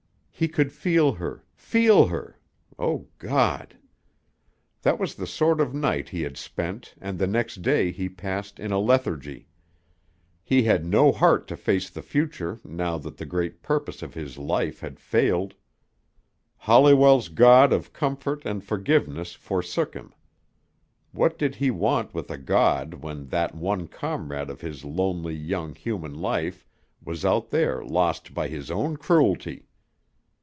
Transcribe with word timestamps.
He 0.33 0.47
could 0.47 0.73
feel 0.73 1.11
her 1.11 1.43
feel 1.53 2.07
her! 2.07 2.39
O 2.79 3.09
God! 3.19 3.77
That 4.81 4.97
was 4.97 5.13
the 5.13 5.27
sort 5.27 5.61
of 5.61 5.75
night 5.75 6.09
he 6.09 6.23
had 6.23 6.35
spent 6.35 6.95
and 6.99 7.19
the 7.19 7.27
next 7.27 7.61
day 7.61 7.91
he 7.91 8.09
passed 8.09 8.59
in 8.59 8.71
a 8.71 8.79
lethargy. 8.79 9.49
He 10.43 10.63
had 10.63 10.83
no 10.83 11.11
heart 11.11 11.47
to 11.49 11.55
face 11.55 11.91
the 11.91 12.01
future 12.01 12.59
now 12.63 12.97
that 12.97 13.17
the 13.17 13.25
great 13.27 13.61
purpose 13.61 14.01
of 14.01 14.15
his 14.15 14.39
life 14.39 14.79
had 14.79 14.99
failed. 14.99 15.53
Holliwell's 16.57 17.27
God 17.29 17.71
of 17.71 17.93
comfort 17.93 18.41
and 18.43 18.63
forgiveness 18.63 19.35
forsook 19.35 19.93
him. 19.93 20.11
What 21.11 21.37
did 21.37 21.57
he 21.57 21.69
want 21.69 22.15
with 22.15 22.31
a 22.31 22.39
God 22.39 22.95
when 22.95 23.27
that 23.27 23.53
one 23.53 23.87
comrade 23.87 24.49
of 24.49 24.61
his 24.61 24.83
lonely, 24.83 25.35
young, 25.35 25.75
human 25.75 26.15
life 26.15 26.65
was 26.99 27.23
out 27.23 27.51
there 27.51 27.85
lost 27.85 28.33
by 28.33 28.47
his 28.47 28.71
own 28.71 28.97
cruelty! 28.97 29.67